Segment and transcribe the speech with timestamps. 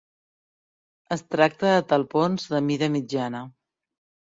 [1.17, 3.45] Es tracta de talpons de mida mitjana.